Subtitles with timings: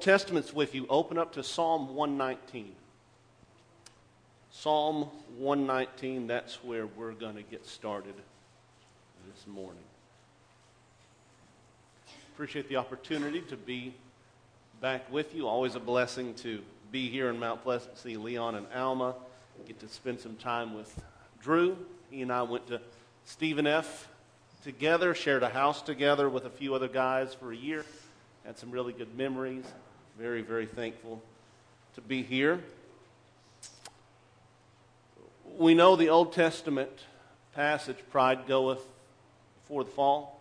[0.00, 2.72] Testaments with you, open up to Psalm 119.
[4.50, 8.14] Psalm 119, that's where we're going to get started
[9.26, 9.82] this morning.
[12.34, 13.92] Appreciate the opportunity to be
[14.80, 15.48] back with you.
[15.48, 16.62] Always a blessing to
[16.92, 19.14] be here in Mount Pleasant, see Leon and Alma,
[19.66, 21.00] get to spend some time with
[21.42, 21.76] Drew.
[22.10, 22.80] He and I went to
[23.24, 24.08] Stephen F.
[24.62, 27.84] together, shared a house together with a few other guys for a year.
[28.44, 29.64] Had some really good memories.
[30.18, 31.22] Very, very thankful
[31.94, 32.60] to be here
[35.58, 36.90] we know the Old Testament
[37.54, 38.86] passage, pride goeth
[39.62, 40.40] before the fall.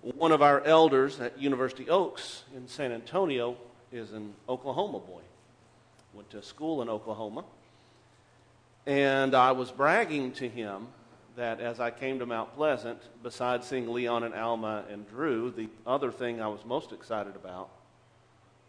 [0.00, 3.56] One of our elders at University Oaks in San Antonio
[3.92, 5.20] is an Oklahoma boy.
[6.14, 7.44] Went to school in Oklahoma.
[8.86, 10.86] And I was bragging to him
[11.36, 15.68] that as I came to Mount Pleasant, besides seeing Leon and Alma and Drew, the
[15.86, 17.70] other thing I was most excited about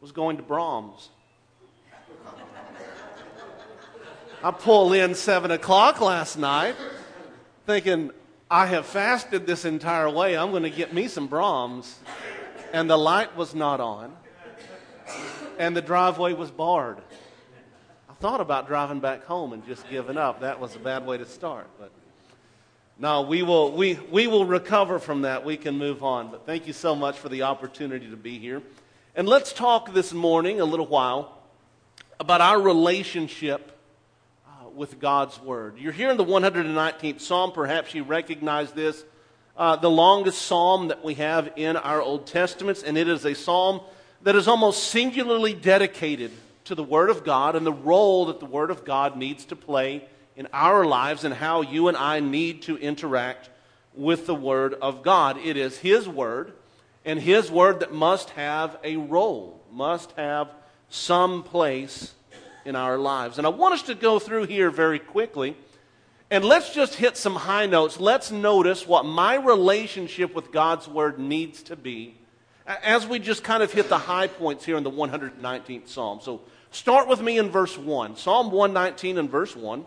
[0.01, 1.09] was going to Braum's.
[4.43, 6.75] I pull in 7 o'clock last night
[7.67, 8.09] thinking,
[8.49, 10.35] I have fasted this entire way.
[10.35, 11.99] I'm going to get me some Braum's.
[12.73, 14.11] And the light was not on.
[15.59, 16.97] And the driveway was barred.
[18.09, 20.41] I thought about driving back home and just giving up.
[20.41, 21.67] That was a bad way to start.
[21.79, 21.91] But
[22.97, 25.45] no, we will, we, we will recover from that.
[25.45, 26.31] We can move on.
[26.31, 28.63] But thank you so much for the opportunity to be here.
[29.13, 31.37] And let's talk this morning a little while
[32.17, 33.77] about our relationship
[34.73, 35.77] with God's Word.
[35.77, 37.51] You're here in the 119th Psalm.
[37.51, 39.03] Perhaps you recognize this.
[39.57, 43.35] Uh, the longest psalm that we have in our Old Testaments, and it is a
[43.35, 43.81] psalm
[44.21, 46.31] that is almost singularly dedicated
[46.63, 49.57] to the Word of God and the role that the Word of God needs to
[49.57, 53.49] play in our lives and how you and I need to interact
[53.93, 55.37] with the Word of God.
[55.37, 56.53] It is His Word,
[57.05, 60.49] and His Word that must have a role, must have
[60.89, 62.13] some place
[62.65, 63.37] in our lives.
[63.37, 65.55] And I want us to go through here very quickly.
[66.29, 67.99] And let's just hit some high notes.
[67.99, 72.17] Let's notice what my relationship with God's Word needs to be
[72.65, 76.19] as we just kind of hit the high points here in the 119th Psalm.
[76.21, 76.41] So
[76.71, 78.15] start with me in verse 1.
[78.15, 79.85] Psalm 119 and verse 1.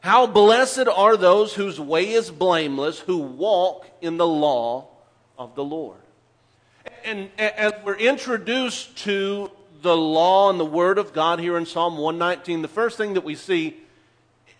[0.00, 4.88] How blessed are those whose way is blameless, who walk in the law
[5.38, 5.98] of the Lord.
[7.04, 9.50] And as we're introduced to
[9.82, 13.24] the law and the word of God here in Psalm 119, the first thing that
[13.24, 13.76] we see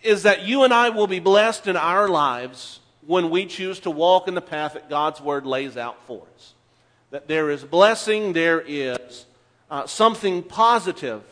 [0.01, 3.91] is that you and I will be blessed in our lives when we choose to
[3.91, 6.53] walk in the path that God's word lays out for us.
[7.11, 9.25] That there is blessing, there is
[9.69, 11.23] uh, something positive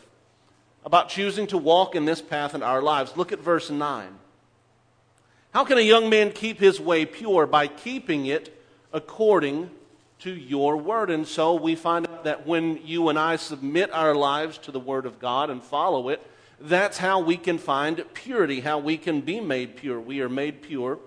[0.84, 3.16] about choosing to walk in this path in our lives.
[3.16, 4.08] Look at verse 9.
[5.52, 7.46] How can a young man keep his way pure?
[7.46, 8.53] By keeping it
[8.94, 9.68] according
[10.20, 11.10] to your word.
[11.10, 14.80] And so we find out that when you and I submit our lives to the
[14.80, 16.26] word of God and follow it,
[16.60, 20.00] that's how we can find purity, how we can be made pure.
[20.00, 20.98] We are made pure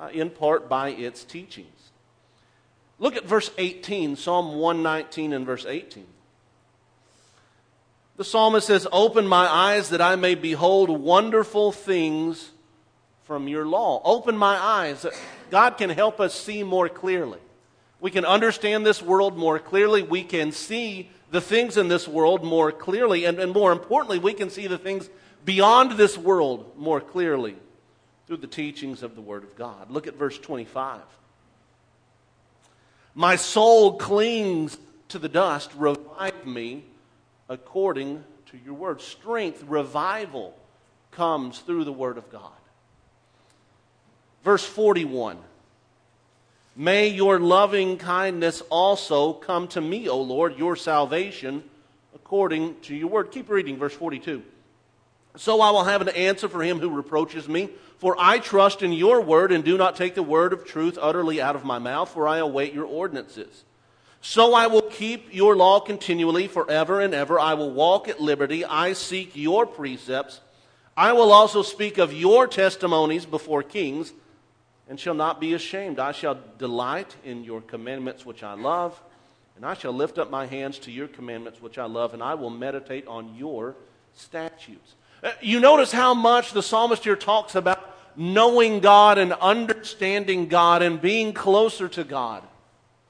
[0.00, 1.68] uh, in part by its teachings.
[2.98, 6.06] Look at verse 18, Psalm 119 and verse 18.
[8.16, 12.52] The psalmist says, Open my eyes that I may behold wonderful things
[13.26, 14.00] from your law.
[14.04, 15.04] Open my eyes.
[15.50, 17.40] God can help us see more clearly.
[18.00, 20.02] We can understand this world more clearly.
[20.02, 23.24] We can see the things in this world more clearly.
[23.24, 25.10] And, and more importantly, we can see the things
[25.44, 27.56] beyond this world more clearly
[28.26, 29.90] through the teachings of the Word of God.
[29.90, 31.00] Look at verse 25.
[33.14, 34.78] My soul clings
[35.08, 35.70] to the dust.
[35.76, 36.84] Revive me
[37.48, 39.00] according to your word.
[39.00, 40.56] Strength, revival
[41.10, 42.52] comes through the Word of God.
[44.46, 45.38] Verse 41.
[46.76, 51.64] May your loving kindness also come to me, O Lord, your salvation,
[52.14, 53.32] according to your word.
[53.32, 54.44] Keep reading, verse 42.
[55.34, 58.92] So I will have an answer for him who reproaches me, for I trust in
[58.92, 62.10] your word and do not take the word of truth utterly out of my mouth,
[62.10, 63.64] for I await your ordinances.
[64.20, 67.40] So I will keep your law continually forever and ever.
[67.40, 68.64] I will walk at liberty.
[68.64, 70.40] I seek your precepts.
[70.96, 74.12] I will also speak of your testimonies before kings
[74.88, 75.98] and shall not be ashamed.
[75.98, 79.00] I shall delight in your commandments which I love,
[79.56, 82.34] and I shall lift up my hands to your commandments which I love, and I
[82.34, 83.74] will meditate on your
[84.14, 84.94] statutes.
[85.22, 90.82] Uh, you notice how much the psalmist here talks about knowing God and understanding God
[90.82, 92.42] and being closer to God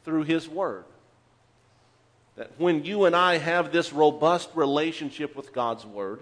[0.05, 0.84] through His Word.
[2.37, 6.20] That when you and I have this robust relationship with God's Word,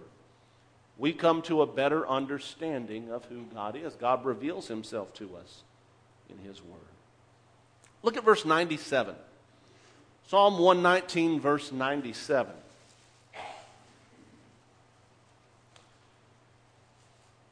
[0.96, 3.94] we come to a better understanding of who God is.
[3.94, 5.62] God reveals himself to us
[6.28, 6.80] in his word.
[8.02, 9.14] Look at verse 97.
[10.28, 12.54] Psalm 119, verse 97.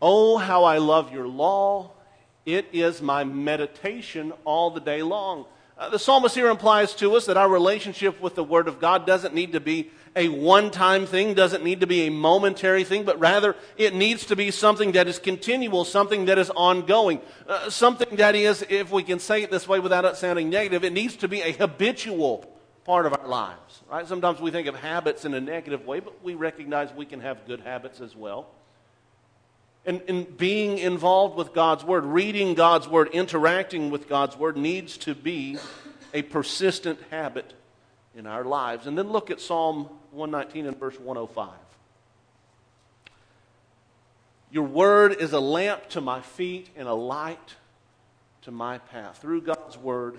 [0.01, 1.91] Oh, how I love your law.
[2.45, 5.47] It is my meditation all the day long.
[5.79, 9.07] Uh, the psalmist here implies to us that our relationship with the Word of God
[9.07, 13.05] doesn't need to be a one time thing, doesn't need to be a momentary thing,
[13.05, 17.71] but rather it needs to be something that is continual, something that is ongoing, uh,
[17.71, 20.93] something that is, if we can say it this way without it sounding negative, it
[20.93, 22.47] needs to be a habitual
[22.85, 23.83] part of our lives.
[23.91, 24.07] Right?
[24.07, 27.47] Sometimes we think of habits in a negative way, but we recognize we can have
[27.47, 28.49] good habits as well.
[29.85, 34.97] And, and being involved with God's Word, reading God's Word, interacting with God's Word needs
[34.99, 35.59] to be
[36.15, 37.55] a persistent habit
[38.17, 38.87] in our lives.
[38.87, 41.51] And then look at Psalm 119 and verse 105.
[44.51, 47.57] Your Word is a lamp to my feet and a light
[48.43, 49.19] to my path.
[49.19, 50.19] Through God's Word,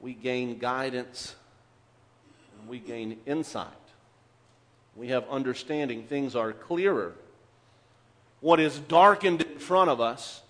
[0.00, 1.34] we gain guidance
[2.58, 3.66] and we gain insight.
[4.94, 6.04] We have understanding.
[6.04, 7.14] Things are clearer
[8.40, 10.42] what is darkened in front of us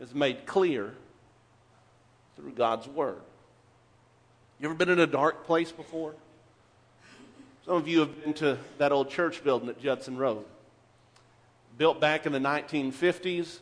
[0.00, 0.94] is made clear
[2.36, 3.20] through God's Word.
[4.58, 6.14] You ever been in a dark place before?
[7.66, 10.44] Some of you have been to that old church building at Judson Road.
[11.76, 13.58] Built back in the 1950s.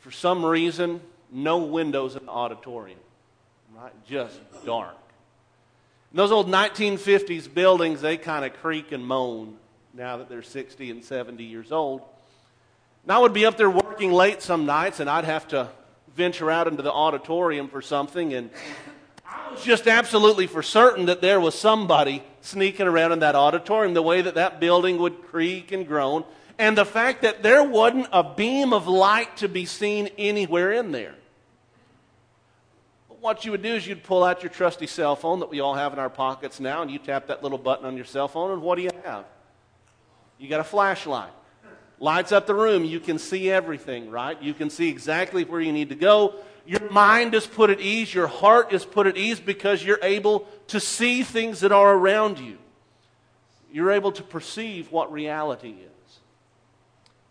[0.00, 1.00] For some reason,
[1.32, 2.98] no windows in the auditorium.
[3.74, 3.92] Right?
[4.06, 4.96] Just dark.
[6.10, 9.56] And those old 1950s buildings, they kind of creak and moan
[9.94, 12.02] now that they're 60 and 70 years old.
[13.04, 15.70] And I would be up there working late some nights, and I'd have to
[16.14, 18.50] venture out into the auditorium for something, and
[19.64, 24.22] just absolutely for certain that there was somebody sneaking around in that auditorium, the way
[24.22, 26.24] that that building would creak and groan,
[26.58, 30.92] and the fact that there wasn't a beam of light to be seen anywhere in
[30.92, 31.14] there.
[33.20, 35.74] What you would do is you'd pull out your trusty cell phone that we all
[35.74, 38.52] have in our pockets now, and you tap that little button on your cell phone,
[38.52, 39.24] and what do you have?
[40.38, 41.32] You got a flashlight
[41.98, 42.84] lights up the room.
[42.84, 44.40] You can see everything, right?
[44.40, 46.34] You can see exactly where you need to go.
[46.66, 48.12] Your mind is put at ease.
[48.12, 52.38] Your heart is put at ease because you're able to see things that are around
[52.38, 52.58] you.
[53.72, 56.18] You're able to perceive what reality is.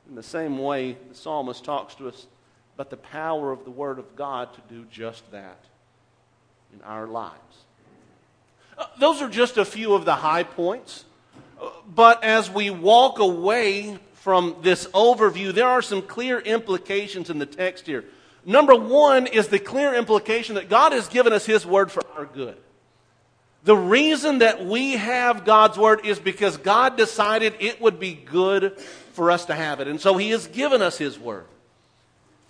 [0.08, 2.28] In the same way, the psalmist talks to us
[2.76, 5.60] about the power of the Word of God to do just that
[6.74, 7.36] in our lives.
[8.78, 11.06] Uh, those are just a few of the high points.
[11.60, 17.40] Uh, but as we walk away from this overview, there are some clear implications in
[17.40, 18.06] the text here.
[18.46, 22.26] Number one is the clear implication that God has given us His Word for our
[22.26, 22.58] good.
[23.64, 28.80] The reason that we have God's Word is because God decided it would be good
[29.14, 29.88] for us to have it.
[29.88, 31.46] And so He has given us His Word.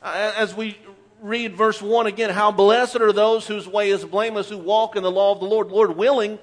[0.03, 0.77] As we
[1.21, 5.03] read verse 1 again, how blessed are those whose way is blameless, who walk in
[5.03, 5.69] the law of the Lord.
[5.69, 6.37] Lord willing,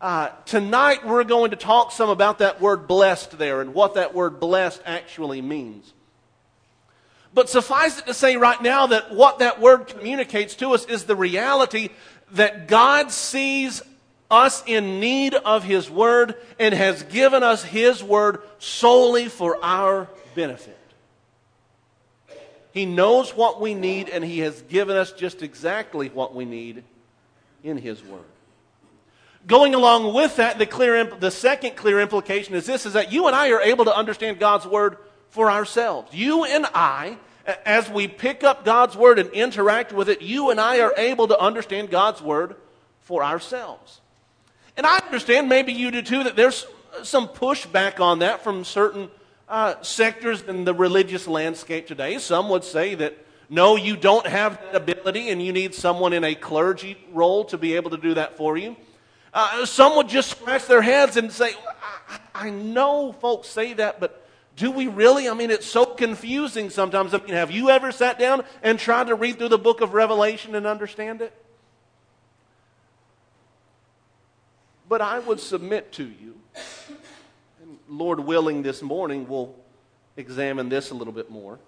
[0.00, 4.14] uh, tonight we're going to talk some about that word blessed there and what that
[4.14, 5.93] word blessed actually means.
[7.34, 11.04] But suffice it to say right now that what that word communicates to us is
[11.04, 11.90] the reality
[12.32, 13.82] that God sees
[14.30, 20.08] us in need of His Word and has given us His Word solely for our
[20.34, 20.78] benefit.
[22.72, 26.82] He knows what we need and He has given us just exactly what we need
[27.62, 28.24] in His Word.
[29.46, 33.26] Going along with that, the, clear, the second clear implication is this, is that you
[33.26, 34.96] and I are able to understand God's Word
[35.28, 36.14] for ourselves.
[36.14, 37.18] You and I,
[37.64, 41.28] as we pick up God's Word and interact with it, you and I are able
[41.28, 42.56] to understand God's Word
[43.00, 44.00] for ourselves.
[44.76, 46.66] And I understand, maybe you do too, that there's
[47.02, 49.10] some pushback on that from certain
[49.48, 52.18] uh, sectors in the religious landscape today.
[52.18, 53.18] Some would say that
[53.50, 57.58] no, you don't have that ability and you need someone in a clergy role to
[57.58, 58.74] be able to do that for you.
[59.32, 61.52] Uh, some would just scratch their heads and say,
[62.08, 64.23] I, I know folks say that, but
[64.56, 65.28] do we really?
[65.28, 67.12] I mean, it's so confusing sometimes.
[67.12, 69.94] I mean, have you ever sat down and tried to read through the book of
[69.94, 71.32] Revelation and understand it?
[74.88, 76.36] But I would submit to you,
[77.62, 79.54] and Lord willing, this morning we'll
[80.16, 81.58] examine this a little bit more.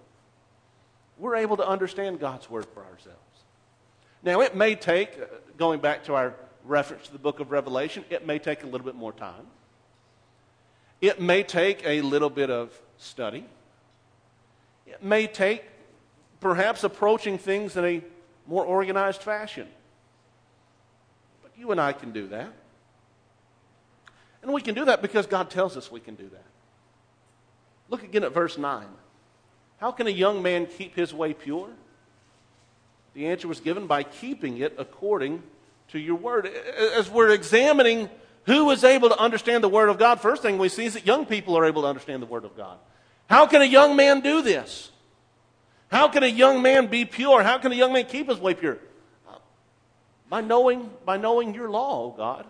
[1.17, 3.17] We're able to understand God's Word for ourselves.
[4.23, 5.25] Now, it may take, uh,
[5.57, 8.85] going back to our reference to the book of Revelation, it may take a little
[8.85, 9.47] bit more time.
[11.01, 13.45] It may take a little bit of study.
[14.85, 15.63] It may take
[16.39, 18.01] perhaps approaching things in a
[18.47, 19.67] more organized fashion.
[21.43, 22.51] But you and I can do that.
[24.41, 26.45] And we can do that because God tells us we can do that.
[27.89, 28.85] Look again at verse 9.
[29.77, 31.69] How can a young man keep his way pure?
[33.13, 35.43] The answer was given by keeping it according
[35.89, 36.47] to your word.
[36.47, 38.09] As we're examining
[38.47, 41.05] who is able to understand the word of God, first thing we see is that
[41.05, 42.77] young people are able to understand the word of God.
[43.29, 44.89] How can a young man do this?
[45.91, 47.43] How can a young man be pure?
[47.43, 48.79] How can a young man keep his way pure?
[50.29, 52.45] By knowing, by knowing your law, oh God.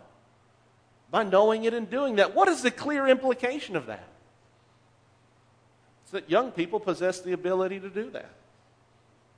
[1.09, 2.35] By knowing it and doing that.
[2.35, 4.07] What is the clear implication of that?
[6.03, 8.29] It's that young people possess the ability to do that.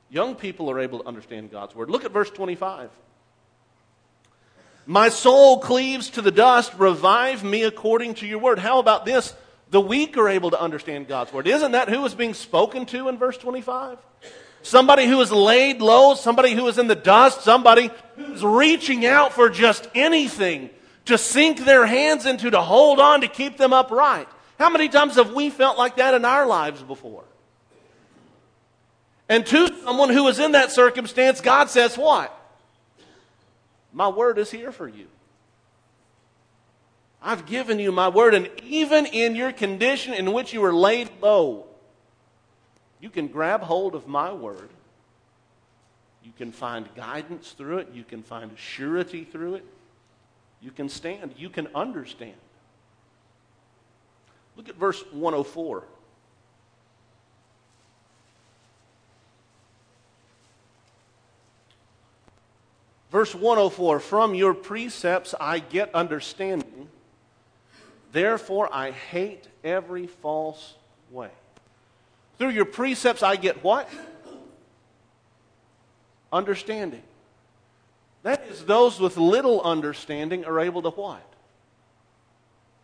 [0.09, 1.89] Young people are able to understand God's word.
[1.89, 2.89] Look at verse 25.
[4.89, 6.73] My soul cleaves to the dust.
[6.79, 8.57] Revive me according to your word.
[8.57, 9.35] How about this?
[9.69, 11.45] The weak are able to understand God's word.
[11.45, 13.99] Isn't that who is being spoken to in verse 25?
[14.63, 19.33] Somebody who is laid low, somebody who is in the dust, somebody who's reaching out
[19.33, 20.71] for just anything
[21.05, 24.27] to sink their hands into, to hold on, to keep them upright.
[24.57, 27.25] How many times have we felt like that in our lives before?
[29.29, 32.35] And to someone who is in that circumstance, God says, What?
[33.91, 35.07] My word is here for you.
[37.21, 41.09] I've given you my word, and even in your condition in which you are laid
[41.21, 41.65] low,
[42.99, 44.69] you can grab hold of my word.
[46.23, 47.89] You can find guidance through it.
[47.93, 49.65] You can find surety through it.
[50.61, 51.33] You can stand.
[51.37, 52.35] You can understand.
[54.55, 55.83] Look at verse 104.
[63.11, 66.89] Verse 104 From your precepts I get understanding,
[68.11, 70.75] therefore I hate every false
[71.11, 71.31] way.
[72.37, 73.89] Through your precepts I get what?
[76.31, 77.03] Understanding.
[78.23, 81.25] That is, those with little understanding are able to what?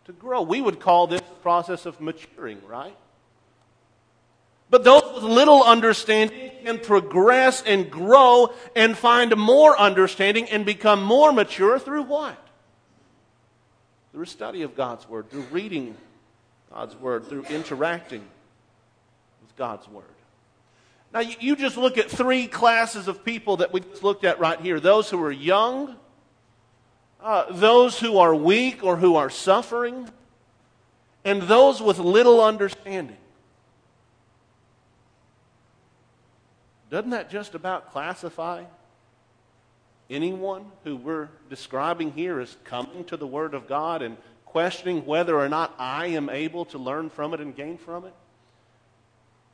[0.06, 0.42] To grow.
[0.42, 2.96] We would call this process of maturing, right?
[4.68, 11.02] But those with little understanding can progress and grow and find more understanding and become
[11.02, 12.36] more mature through what?
[14.12, 15.96] Through study of God's Word, through reading
[16.72, 18.22] God's Word, through interacting
[19.42, 20.04] with God's Word.
[21.12, 24.60] Now, you just look at three classes of people that we just looked at right
[24.60, 25.96] here those who are young,
[27.22, 30.10] uh, those who are weak or who are suffering,
[31.24, 33.16] and those with little understanding.
[36.90, 38.64] Doesn't that just about classify
[40.08, 45.38] anyone who we're describing here as coming to the Word of God and questioning whether
[45.38, 48.14] or not I am able to learn from it and gain from it?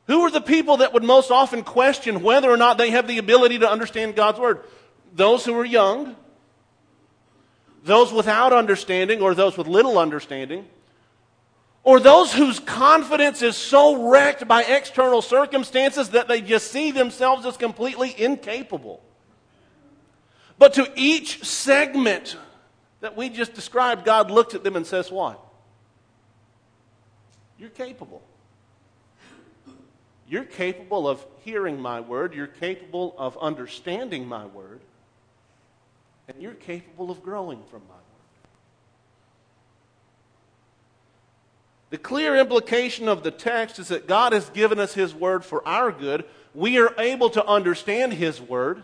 [0.07, 3.17] Who are the people that would most often question whether or not they have the
[3.17, 4.61] ability to understand God's Word?
[5.13, 6.15] Those who are young,
[7.83, 10.67] those without understanding, or those with little understanding,
[11.83, 17.45] or those whose confidence is so wrecked by external circumstances that they just see themselves
[17.45, 19.01] as completely incapable.
[20.57, 22.37] But to each segment
[23.01, 25.43] that we just described, God looks at them and says, What?
[27.57, 28.21] You're capable.
[30.27, 34.79] You're capable of hearing my word, you're capable of understanding my word,
[36.27, 38.02] and you're capable of growing from my word.
[41.93, 45.61] The clear implication of the text is that God has given us His Word for
[45.67, 46.25] our good.
[46.55, 48.81] We are able to understand His Word,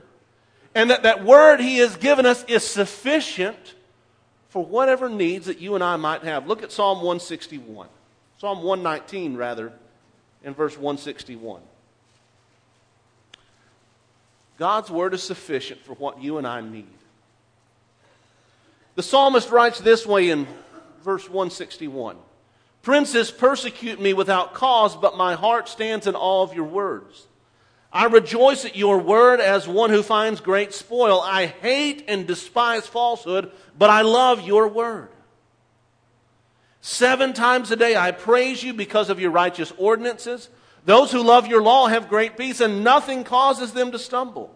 [0.75, 3.73] and that that Word He has given us is sufficient
[4.49, 6.45] for whatever needs that you and I might have.
[6.45, 7.87] Look at Psalm 161.
[8.37, 9.73] Psalm 119, rather,
[10.43, 11.61] in verse 161.
[14.59, 16.85] God's Word is sufficient for what you and I need.
[18.93, 20.45] The psalmist writes this way in
[21.01, 22.15] verse 161.
[22.89, 27.27] Princes persecute me without cause, but my heart stands in awe of your words.
[27.93, 31.21] I rejoice at your word as one who finds great spoil.
[31.21, 35.09] I hate and despise falsehood, but I love your word.
[36.81, 40.49] Seven times a day I praise you because of your righteous ordinances.
[40.83, 44.51] Those who love your law have great peace, and nothing causes them to stumble.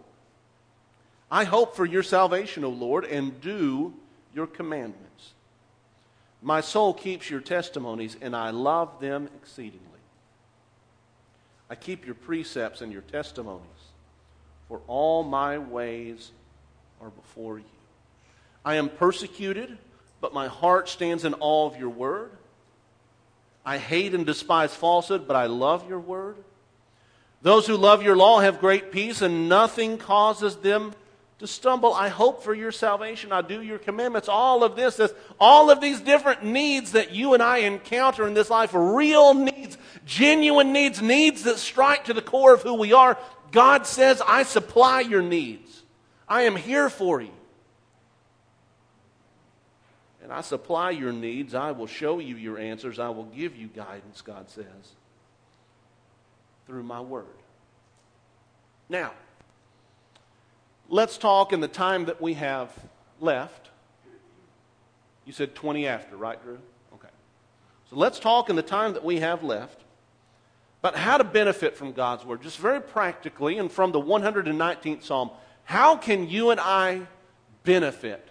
[1.30, 3.94] I hope for your salvation, O Lord, and do
[4.34, 5.03] your commandments.
[6.44, 9.80] My soul keeps your testimonies, and I love them exceedingly.
[11.70, 13.64] I keep your precepts and your testimonies,
[14.68, 16.32] for all my ways
[17.02, 17.66] are before you.
[18.66, 19.78] I am persecuted,
[20.20, 22.32] but my heart stands in awe of your word.
[23.66, 26.36] I hate and despise falsehood, but I love your word.
[27.42, 30.94] Those who love your law have great peace, and nothing causes them
[31.44, 31.94] to stumble.
[31.94, 33.34] I hope for your salvation.
[33.34, 34.30] I do your commandments.
[34.30, 38.34] All of this, this, all of these different needs that you and I encounter in
[38.34, 42.94] this life, real needs, genuine needs, needs that strike to the core of who we
[42.94, 43.18] are.
[43.52, 45.84] God says, I supply your needs.
[46.30, 47.34] I am here for you.
[50.22, 51.54] and I supply your needs.
[51.54, 53.00] I will show you your answers.
[53.00, 54.96] I will give you guidance, God says,
[56.66, 57.26] through my word.
[58.88, 59.12] Now,
[60.90, 62.72] let's talk in the time that we have
[63.20, 63.70] left.
[65.26, 66.60] You said 20 after, right, Drew?
[66.96, 67.08] Okay.
[67.90, 69.82] So let's talk in the time that we have left
[70.82, 72.42] about how to benefit from God's Word.
[72.42, 75.32] Just very practically, and from the 119th Psalm,
[75.64, 77.08] how can you and I
[77.64, 78.28] benefit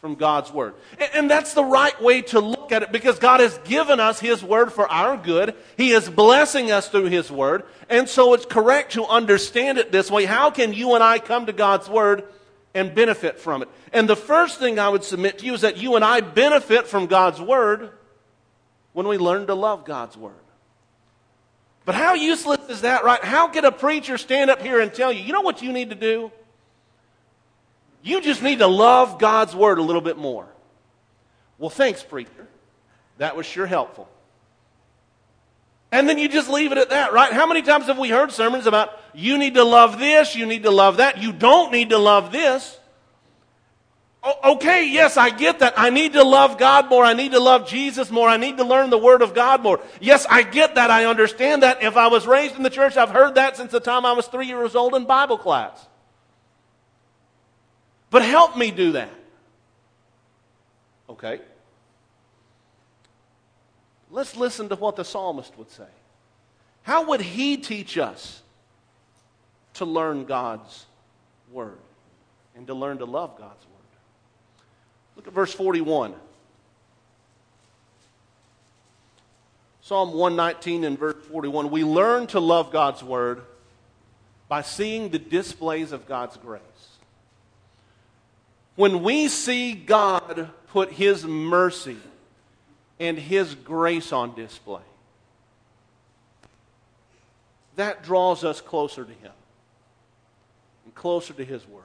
[0.00, 0.74] from God's Word?
[0.98, 4.18] And, and, that's the right way to look at it because God has given us
[4.18, 5.54] His Word for our good.
[5.76, 7.64] He is blessing us through His Word.
[7.88, 10.24] And so it's correct to understand it this way.
[10.24, 12.24] How can you and I come to God's Word
[12.74, 13.68] and benefit from it?
[13.92, 16.86] And the first thing I would submit to you is that you and I benefit
[16.86, 17.90] from God's Word
[18.92, 20.34] when we learn to love God's Word.
[21.84, 23.22] But how useless is that, right?
[23.24, 25.90] How can a preacher stand up here and tell you, you know what you need
[25.90, 26.30] to do?
[28.02, 30.46] You just need to love God's word a little bit more.
[31.58, 32.48] Well, thanks, preacher.
[33.18, 34.08] That was sure helpful.
[35.92, 37.32] And then you just leave it at that, right?
[37.32, 40.62] How many times have we heard sermons about you need to love this, you need
[40.62, 42.78] to love that, you don't need to love this?
[44.44, 45.74] okay, yes, I get that.
[45.76, 47.04] I need to love God more.
[47.04, 48.28] I need to love Jesus more.
[48.28, 49.80] I need to learn the Word of God more.
[50.00, 50.90] Yes, I get that.
[50.90, 51.82] I understand that.
[51.82, 54.26] If I was raised in the church, I've heard that since the time I was
[54.26, 55.86] three years old in Bible class.
[58.10, 59.10] But help me do that.
[61.08, 61.40] Okay.
[64.10, 65.86] Let's listen to what the psalmist would say.
[66.82, 68.42] How would he teach us
[69.74, 70.86] to learn God's
[71.52, 71.78] Word
[72.56, 73.80] and to learn to love God's Word?
[75.16, 76.14] Look at verse 41.
[79.82, 81.70] Psalm 119 and verse 41.
[81.70, 83.42] We learn to love God's word
[84.48, 86.62] by seeing the displays of God's grace.
[88.76, 91.98] When we see God put His mercy
[92.98, 94.82] and His grace on display,
[97.76, 99.32] that draws us closer to Him
[100.84, 101.84] and closer to His Word.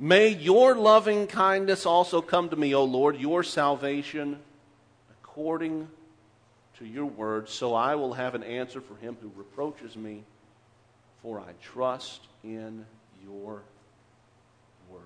[0.00, 4.38] May your loving kindness also come to me, O Lord, your salvation
[5.22, 5.88] according
[6.78, 10.22] to your word, so I will have an answer for him who reproaches me,
[11.22, 12.86] for I trust in
[13.24, 13.62] your
[14.88, 15.00] word.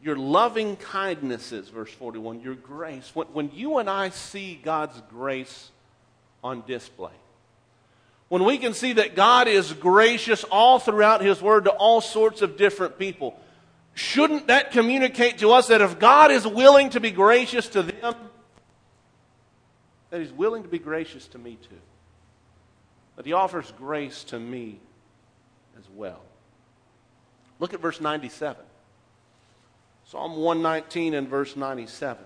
[0.00, 3.10] Your loving kindnesses, verse 41, your grace.
[3.14, 5.70] When, when you and I see God's grace
[6.42, 7.12] on display,
[8.28, 12.42] when we can see that God is gracious all throughout His Word to all sorts
[12.42, 13.38] of different people,
[13.94, 18.14] shouldn't that communicate to us that if God is willing to be gracious to them,
[20.10, 21.80] that He's willing to be gracious to me too?
[23.16, 24.78] That He offers grace to me
[25.76, 26.20] as well.
[27.58, 28.62] Look at verse 97.
[30.10, 32.24] Psalm 119 and verse 97.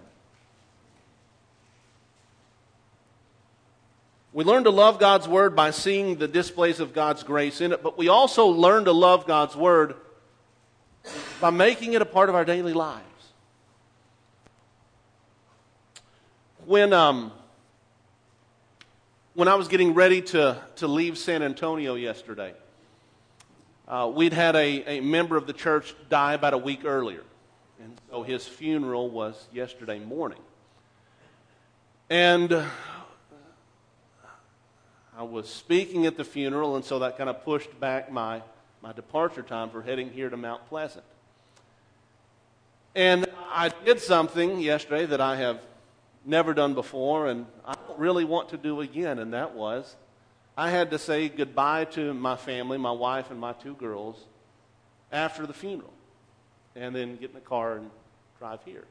[4.32, 7.82] We learn to love God's Word by seeing the displays of God's grace in it,
[7.82, 9.96] but we also learn to love God's Word
[11.40, 13.02] by making it a part of our daily lives.
[16.66, 17.32] When, um,
[19.34, 22.54] when I was getting ready to, to leave San Antonio yesterday,
[23.88, 27.24] uh, we'd had a, a member of the church die about a week earlier.
[27.82, 30.38] And so his funeral was yesterday morning.
[32.08, 32.52] And
[35.16, 38.42] I was speaking at the funeral, and so that kind of pushed back my,
[38.82, 41.04] my departure time for heading here to Mount Pleasant.
[42.94, 45.60] And I did something yesterday that I have
[46.24, 49.96] never done before, and I don't really want to do again, and that was
[50.56, 54.22] I had to say goodbye to my family, my wife, and my two girls
[55.10, 55.92] after the funeral,
[56.76, 57.90] and then get in the car and
[58.38, 58.85] drive here.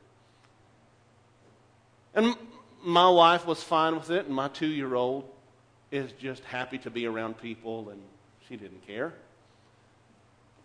[2.13, 2.35] And
[2.83, 5.25] my wife was fine with it, and my two year old
[5.91, 8.01] is just happy to be around people, and
[8.47, 9.13] she didn't care.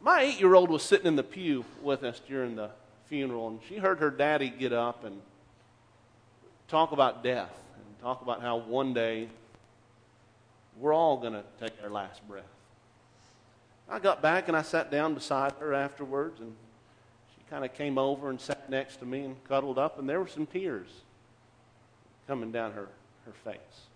[0.03, 2.71] My eight year old was sitting in the pew with us during the
[3.09, 5.21] funeral, and she heard her daddy get up and
[6.69, 9.29] talk about death and talk about how one day
[10.79, 12.45] we're all going to take our last breath.
[13.89, 16.55] I got back and I sat down beside her afterwards, and
[17.51, 20.29] kind of came over and sat next to me and cuddled up, and there were
[20.29, 20.89] some tears
[22.27, 22.89] coming down her,
[23.25, 23.87] her face.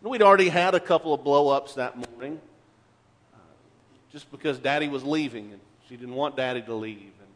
[0.00, 2.38] And we'd already had a couple of blow ups that morning
[3.34, 3.38] uh,
[4.12, 6.98] just because daddy was leaving and she didn't want daddy to leave.
[6.98, 7.28] And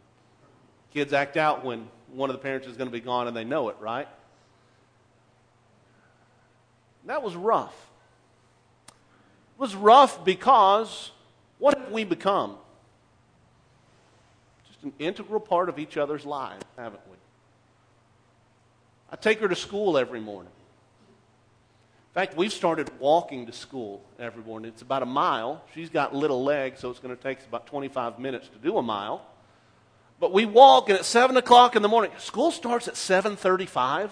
[0.92, 3.44] kids act out when one of the parents is going to be gone and they
[3.44, 4.08] know it, right?
[7.06, 7.74] That was rough.
[8.88, 11.10] It was rough because
[11.58, 12.58] what have we become?
[14.80, 17.16] Just an integral part of each other's lives, haven't we?
[19.10, 20.52] I take her to school every morning.
[22.10, 24.70] In fact, we've started walking to school every morning.
[24.70, 25.62] It's about a mile.
[25.74, 28.78] She's got little legs, so it's going to take us about 25 minutes to do
[28.78, 29.24] a mile.
[30.20, 34.10] But we walk, and at 7 o'clock in the morning, school starts at 7.35.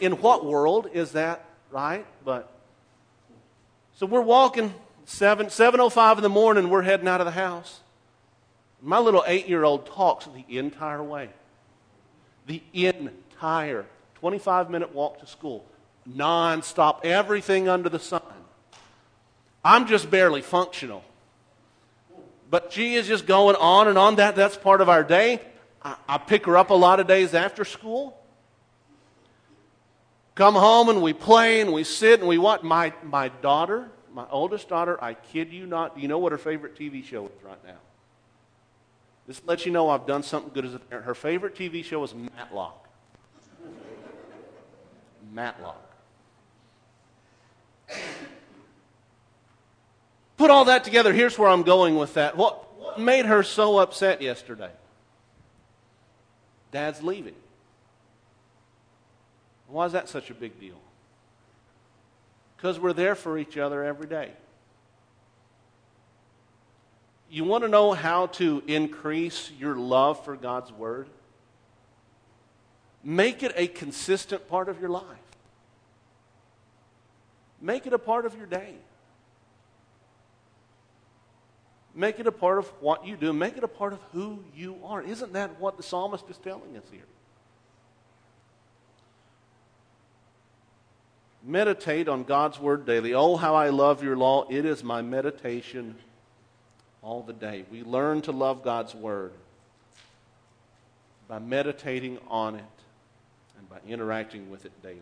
[0.00, 2.04] In what world is that, right?
[2.24, 2.52] But
[3.94, 4.74] So we're walking
[5.06, 7.80] 7, 7.05 in the morning, we're heading out of the house.
[8.82, 11.30] My little eight-year-old talks the entire way.
[12.46, 13.86] The entire
[14.22, 15.64] 25-minute walk to school.
[16.04, 18.22] Non-stop, everything under the sun.
[19.64, 21.02] I'm just barely functional.
[22.48, 24.16] But she is just going on and on.
[24.16, 25.40] That, that's part of our day.
[25.82, 28.16] I, I pick her up a lot of days after school.
[30.36, 32.62] Come home and we play and we sit and we watch.
[32.62, 36.38] My, my daughter, my oldest daughter, I kid you not, do you know what her
[36.38, 37.78] favorite TV show is right now?
[39.26, 41.06] This lets you know I've done something good as a parent.
[41.06, 42.88] Her favorite TV show is Matlock.
[45.32, 45.82] Matlock.
[50.36, 51.12] Put all that together.
[51.12, 52.36] Here's where I'm going with that.
[52.36, 54.70] What, what made her so upset yesterday?
[56.70, 57.34] Dad's leaving.
[59.68, 60.78] Why is that such a big deal?
[62.56, 64.32] Because we're there for each other every day.
[67.28, 71.08] You want to know how to increase your love for God's Word?
[73.02, 75.04] Make it a consistent part of your life.
[77.60, 78.74] Make it a part of your day.
[81.94, 83.32] Make it a part of what you do.
[83.32, 85.02] Make it a part of who you are.
[85.02, 87.06] Isn't that what the psalmist is telling us here?
[91.42, 93.14] Meditate on God's word daily.
[93.14, 94.46] Oh, how I love your law.
[94.50, 95.96] It is my meditation
[97.06, 97.64] all the day.
[97.70, 99.30] We learn to love God's word
[101.28, 102.64] by meditating on it
[103.56, 104.98] and by interacting with it daily.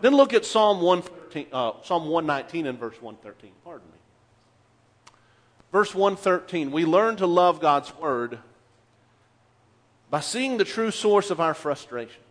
[0.00, 3.50] Then look at Psalm, 113, uh, Psalm 119 and verse 113.
[3.64, 3.98] Pardon me.
[5.72, 8.38] Verse 113 We learn to love God's word
[10.10, 12.22] by seeing the true source of our frustration.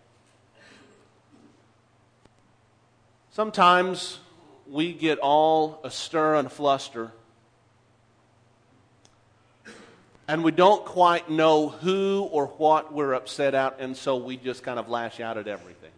[3.31, 4.19] Sometimes
[4.65, 7.11] we get all astir and fluster,
[10.27, 14.63] and we don't quite know who or what we're upset at, and so we just
[14.63, 15.91] kind of lash out at everything.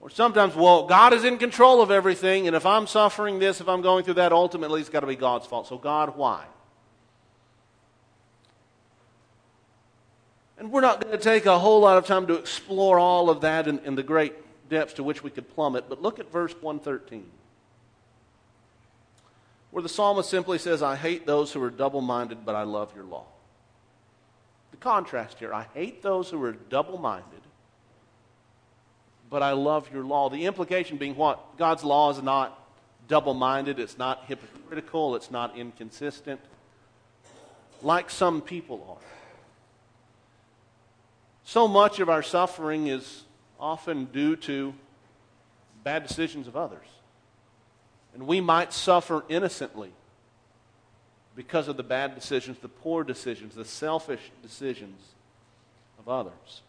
[0.00, 3.68] Or sometimes, well, God is in control of everything, and if I'm suffering this, if
[3.68, 5.66] I'm going through that, ultimately it's got to be God's fault.
[5.66, 6.44] So, God, why?
[10.58, 13.42] And we're not going to take a whole lot of time to explore all of
[13.42, 14.34] that in, in the great
[14.68, 17.26] depths to which we could plummet, but look at verse 113,
[19.70, 22.94] where the psalmist simply says, I hate those who are double minded, but I love
[22.94, 23.26] your law.
[24.70, 27.40] The contrast here I hate those who are double minded
[29.30, 30.28] but I love your law.
[30.28, 31.56] The implication being what?
[31.56, 32.58] God's law is not
[33.08, 36.40] double minded, it's not hypocritical, it's not inconsistent,
[37.80, 39.06] like some people are.
[41.44, 43.22] So much of our suffering is
[43.58, 44.74] often due to
[45.82, 46.86] bad decisions of others.
[48.14, 49.92] And we might suffer innocently
[51.36, 55.00] because of the bad decisions, the poor decisions, the selfish decisions
[55.98, 56.62] of others.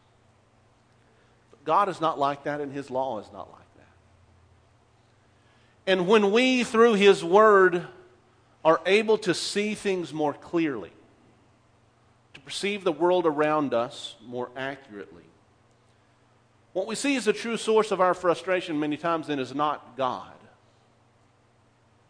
[1.49, 3.87] But God is not like that, and His law is not like that.
[5.91, 7.85] And when we, through His Word,
[8.63, 10.91] are able to see things more clearly,
[12.35, 15.23] to perceive the world around us more accurately,
[16.73, 19.97] what we see as the true source of our frustration many times then is not
[19.97, 20.31] God,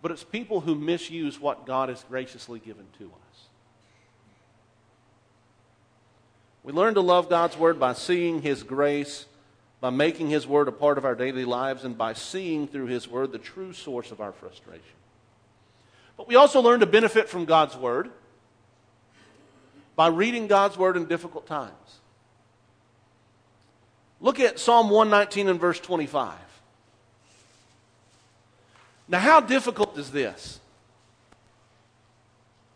[0.02, 3.44] but it's people who misuse what God has graciously given to us.
[6.64, 9.26] We learn to love God's Word by seeing His grace
[9.82, 13.08] by making His Word a part of our daily lives and by seeing through His
[13.08, 14.82] Word the true source of our frustration.
[16.16, 18.12] But we also learn to benefit from God's Word
[19.96, 21.74] by reading God's Word in difficult times.
[24.22, 26.32] Look at Psalm 119 and verse 25.
[29.12, 30.62] Now, how difficult is this?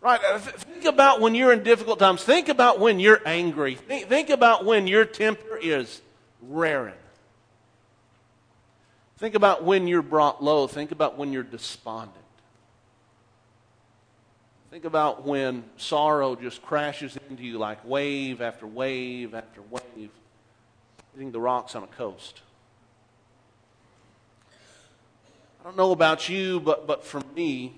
[0.01, 0.19] Right?
[0.29, 2.23] Uh, think about when you're in difficult times.
[2.23, 3.75] Think about when you're angry.
[3.75, 6.01] Think, think about when your temper is
[6.41, 6.93] raring.
[9.17, 10.67] Think about when you're brought low.
[10.67, 12.13] Think about when you're despondent.
[14.71, 20.09] Think about when sorrow just crashes into you like wave after wave after wave,
[21.13, 22.41] hitting the rocks on a coast.
[25.65, 27.73] I don't know about you, but, but for me,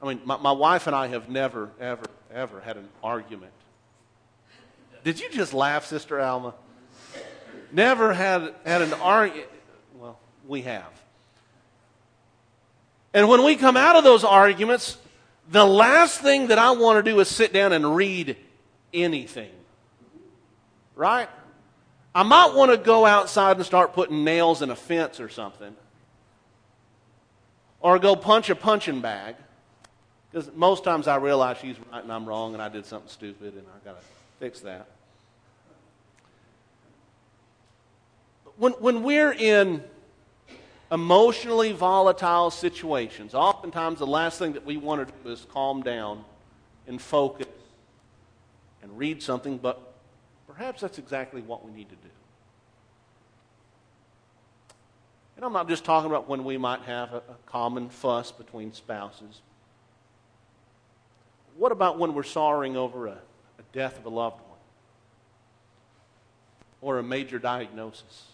[0.00, 3.50] I mean, my, my wife and I have never, ever, ever had an argument.
[5.02, 6.54] Did you just laugh, Sister Alma?
[7.72, 9.48] Never had, had an argument.
[9.98, 10.88] Well, we have.
[13.12, 14.98] And when we come out of those arguments,
[15.50, 18.36] the last thing that I want to do is sit down and read
[18.94, 19.50] anything.
[20.94, 21.28] Right?
[22.14, 25.74] I might want to go outside and start putting nails in a fence or something.
[27.80, 29.36] Or go punch a punching bag.
[30.30, 33.54] Because most times I realize she's right and I'm wrong and I did something stupid
[33.54, 34.06] and I've got to
[34.38, 34.86] fix that.
[38.56, 39.82] When, when we're in
[40.90, 46.24] emotionally volatile situations, oftentimes the last thing that we want to do is calm down
[46.86, 47.46] and focus
[48.82, 49.94] and read something, but
[50.46, 52.08] perhaps that's exactly what we need to do.
[55.38, 58.74] And I'm not just talking about when we might have a, a common fuss between
[58.74, 59.40] spouses.
[61.56, 63.12] What about when we're sorrowing over a,
[63.58, 64.58] a death of a loved one
[66.82, 68.24] or a major diagnosis?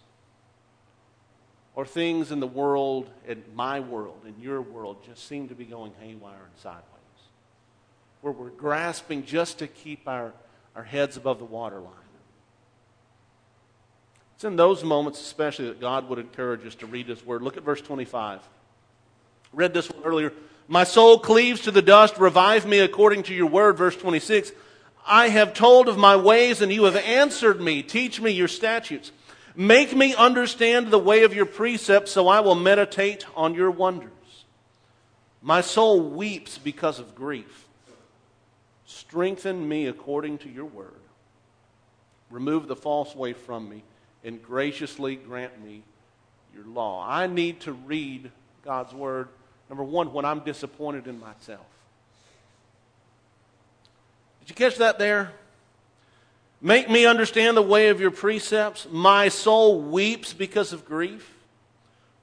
[1.76, 5.64] or things in the world, in my world, in your world, just seem to be
[5.64, 6.84] going haywire and sideways.
[8.20, 10.32] Where we're grasping just to keep our,
[10.76, 11.92] our heads above the waterline.
[14.44, 17.40] It's in those moments, especially, that God would encourage us to read His Word.
[17.40, 18.40] Look at verse 25.
[18.40, 18.42] I
[19.54, 20.34] read this one earlier.
[20.68, 22.18] My soul cleaves to the dust.
[22.18, 23.78] Revive me according to your word.
[23.78, 24.52] Verse 26.
[25.06, 27.82] I have told of my ways, and you have answered me.
[27.82, 29.12] Teach me your statutes.
[29.56, 34.10] Make me understand the way of your precepts so I will meditate on your wonders.
[35.40, 37.66] My soul weeps because of grief.
[38.84, 41.00] Strengthen me according to your word.
[42.28, 43.84] Remove the false way from me
[44.24, 45.82] and graciously grant me
[46.54, 47.06] your law.
[47.06, 48.30] I need to read
[48.64, 49.28] God's word,
[49.68, 51.66] number one, when I'm disappointed in myself.
[54.40, 55.32] Did you catch that there?
[56.60, 58.86] Make me understand the way of your precepts.
[58.90, 61.30] My soul weeps because of grief.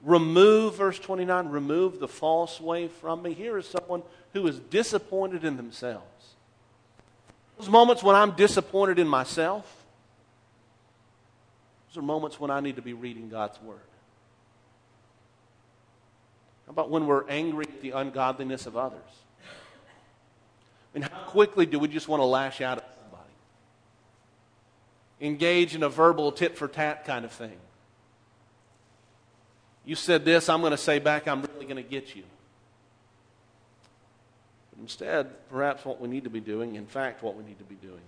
[0.02, 3.34] Remove, verse 29, remove the false way from me.
[3.34, 6.06] Here is someone who is disappointed in themselves.
[7.58, 9.81] Those moments when I'm disappointed in myself,
[11.92, 13.80] those are moments when I need to be reading God's Word.
[16.66, 19.00] How about when we're angry at the ungodliness of others?
[20.94, 23.02] I mean, how quickly do we just want to lash out at somebody?
[25.22, 27.56] engage in a verbal tit for tat kind of thing.
[29.84, 32.24] You said this, I'm going to say back, I'm really going to get you.
[34.70, 37.64] But instead, perhaps what we need to be doing, in fact, what we need to
[37.64, 38.00] be doing,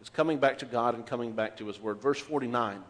[0.00, 2.00] is coming back to God and coming back to His Word.
[2.00, 2.82] Verse 49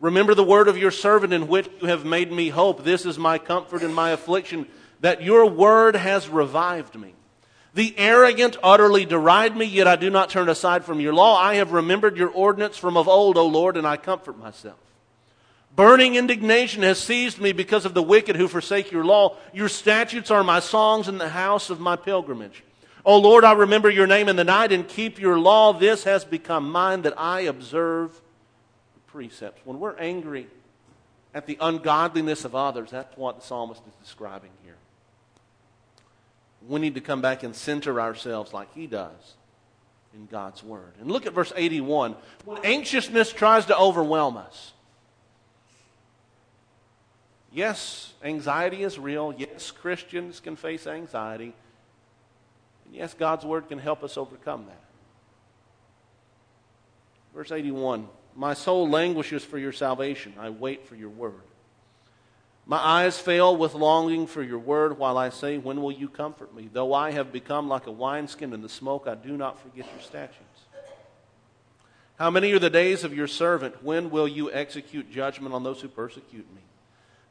[0.00, 2.84] Remember the word of your servant in which you have made me hope.
[2.84, 4.66] This is my comfort in my affliction,
[5.00, 7.14] that your word has revived me.
[7.74, 11.36] The arrogant utterly deride me, yet I do not turn aside from your law.
[11.40, 14.78] I have remembered your ordinance from of old, O Lord, and I comfort myself.
[15.74, 19.36] Burning indignation has seized me because of the wicked who forsake your law.
[19.52, 22.62] Your statutes are my songs in the house of my pilgrimage.
[23.04, 25.72] O Lord, I remember your name in the night and keep your law.
[25.72, 28.12] This has become mine that I observe
[28.94, 29.60] the precepts.
[29.64, 30.46] When we're angry
[31.34, 34.76] at the ungodliness of others, that's what the psalmist is describing here
[36.68, 39.34] we need to come back and center ourselves like he does
[40.14, 40.92] in God's Word.
[41.00, 42.16] And look at verse 81.
[42.44, 44.72] When anxiousness tries to overwhelm us,
[47.52, 49.34] yes, anxiety is real.
[49.36, 51.54] Yes, Christians can face anxiety.
[52.86, 54.80] And yes, God's Word can help us overcome that.
[57.34, 60.34] Verse 81 My soul languishes for your salvation.
[60.38, 61.34] I wait for your word.
[62.66, 66.54] My eyes fail with longing for your word while I say, When will you comfort
[66.54, 66.70] me?
[66.72, 70.00] Though I have become like a wineskin in the smoke, I do not forget your
[70.00, 70.40] statutes.
[72.16, 73.82] How many are the days of your servant?
[73.82, 76.60] When will you execute judgment on those who persecute me?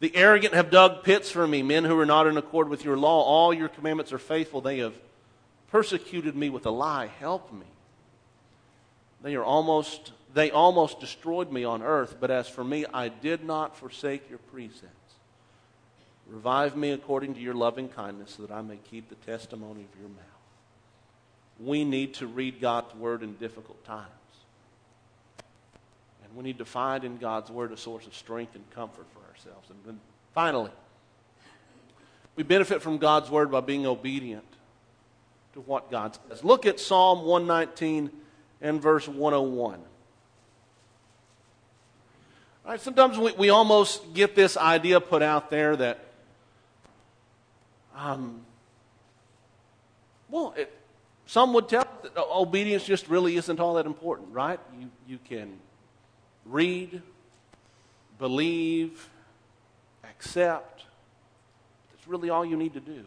[0.01, 2.97] The arrogant have dug pits for me, men who are not in accord with your
[2.97, 3.23] law.
[3.23, 4.59] All your commandments are faithful.
[4.59, 4.93] They have
[5.73, 7.07] persecuted me with a lie.
[7.19, 7.65] Help me.
[9.23, 13.43] They are almost they almost destroyed me on earth, but as for me, I did
[13.43, 15.13] not forsake your precepts.
[16.27, 19.99] Revive me according to your loving kindness so that I may keep the testimony of
[19.99, 20.25] your mouth.
[21.59, 24.09] We need to read God's word in difficult times.
[26.23, 29.19] And we need to find in God's word a source of strength and comfort for
[29.29, 29.69] ourselves.
[29.69, 29.99] And then
[30.33, 30.71] finally,
[32.36, 34.52] we benefit from God's word by being obedient
[35.53, 36.43] to what God says.
[36.43, 38.09] Look at Psalm 119
[38.61, 39.79] and verse 101.
[42.65, 45.99] All right, sometimes we, we almost get this idea put out there that
[47.95, 48.41] um,
[50.29, 50.55] well,
[51.27, 54.59] Some would tell that obedience just really isn't all that important, right?
[54.79, 55.59] You, you can
[56.45, 57.01] read,
[58.17, 59.09] believe,
[60.03, 60.85] accept.
[61.91, 63.05] That's really all you need to do.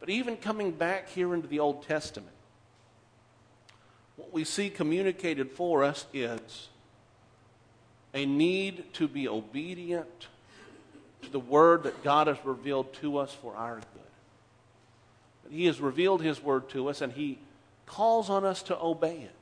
[0.00, 2.32] But even coming back here into the Old Testament,
[4.16, 6.68] what we see communicated for us is
[8.12, 10.26] a need to be obedient
[11.22, 15.50] to the word that God has revealed to us for our good.
[15.50, 17.38] He has revealed His word to us, and He
[17.86, 19.34] calls on us to obey it,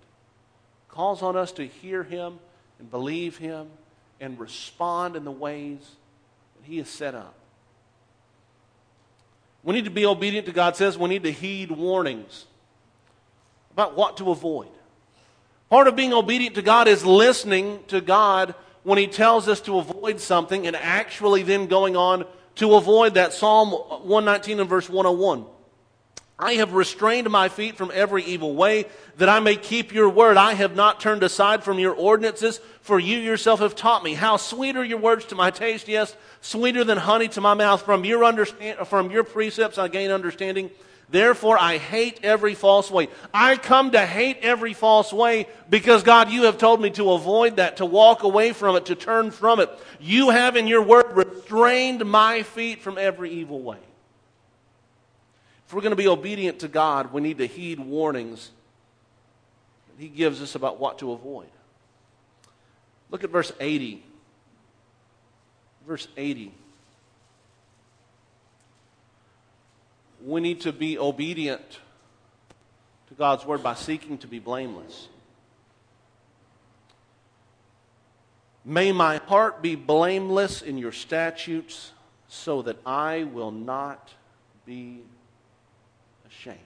[0.88, 2.38] calls on us to hear Him
[2.78, 3.68] and believe Him
[4.20, 5.80] and respond in the ways
[6.56, 7.34] that He has set up.
[9.62, 12.46] We need to be obedient to God says we need to heed warnings
[13.72, 14.68] about what to avoid.
[15.70, 19.78] Part of being obedient to God is listening to God when He tells us to
[19.78, 22.24] avoid something and actually then going on
[22.56, 23.32] to avoid that.
[23.32, 25.44] Psalm 119 and verse 101.
[26.40, 30.36] I have restrained my feet from every evil way, that I may keep your word.
[30.36, 34.14] I have not turned aside from your ordinances, for you yourself have taught me.
[34.14, 37.82] How sweet are your words to my taste, yes, sweeter than honey to my mouth.
[37.82, 40.70] From your, understand, from your precepts I gain understanding.
[41.10, 43.08] Therefore, I hate every false way.
[43.34, 47.56] I come to hate every false way because, God, you have told me to avoid
[47.56, 49.70] that, to walk away from it, to turn from it.
[49.98, 53.78] You have in your word restrained my feet from every evil way.
[55.68, 58.52] If we're going to be obedient to God, we need to heed warnings
[59.88, 61.50] that He gives us about what to avoid.
[63.10, 64.02] Look at verse 80.
[65.86, 66.54] Verse 80.
[70.24, 71.80] We need to be obedient
[73.08, 75.08] to God's word by seeking to be blameless.
[78.64, 81.92] May my heart be blameless in your statutes
[82.26, 84.14] so that I will not
[84.64, 85.02] be
[86.28, 86.58] ashamed.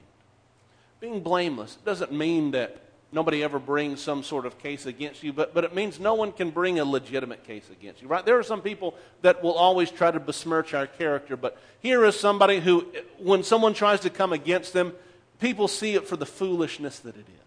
[1.00, 5.52] Being blameless doesn't mean that nobody ever brings some sort of case against you, but,
[5.52, 8.24] but it means no one can bring a legitimate case against you, right?
[8.24, 12.18] There are some people that will always try to besmirch our character, but here is
[12.18, 12.86] somebody who,
[13.18, 14.92] when someone tries to come against them,
[15.40, 17.42] people see it for the foolishness that it is.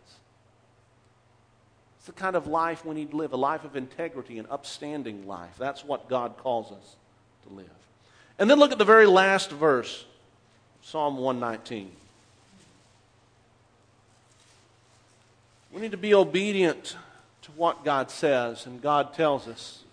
[1.98, 5.26] It's the kind of life we need to live, a life of integrity, an upstanding
[5.28, 5.56] life.
[5.58, 6.96] That's what God calls us
[7.48, 7.66] to live.
[8.38, 10.06] And then look at the very last verse,
[10.84, 11.92] Psalm 119.
[15.76, 16.96] We need to be obedient
[17.42, 19.84] to what God says, and God tells us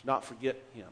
[0.00, 0.88] to not forget Him.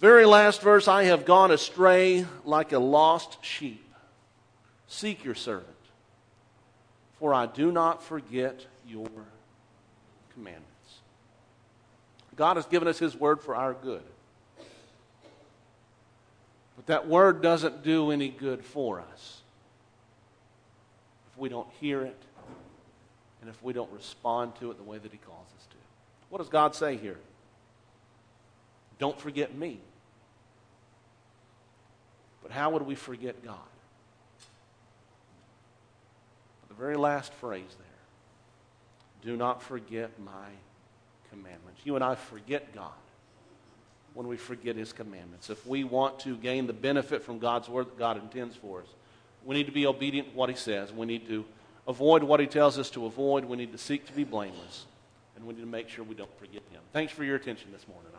[0.00, 3.82] Very last verse I have gone astray like a lost sheep.
[4.86, 5.68] Seek your servant,
[7.18, 9.08] for I do not forget your
[10.34, 10.68] commandments.
[12.36, 14.02] God has given us His word for our good.
[16.76, 19.41] But that word doesn't do any good for us
[21.32, 22.20] if we don't hear it
[23.40, 25.76] and if we don't respond to it the way that He calls us to.
[26.28, 27.18] What does God say here?
[28.98, 29.80] Don't forget me.
[32.42, 33.56] But how would we forget God?
[36.68, 40.48] The very last phrase there do not forget my
[41.30, 41.80] commandments.
[41.84, 42.90] You and I forget God
[44.14, 45.50] when we forget His commandments.
[45.50, 48.88] If we want to gain the benefit from God's word that God intends for us,
[49.44, 50.92] we need to be obedient to what he says.
[50.92, 51.44] We need to
[51.88, 53.44] avoid what he tells us to avoid.
[53.44, 54.86] We need to seek to be blameless.
[55.36, 56.80] And we need to make sure we don't forget him.
[56.92, 58.12] Thanks for your attention this morning.